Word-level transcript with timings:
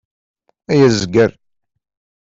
Ay 0.71 0.79
azger! 0.87 1.31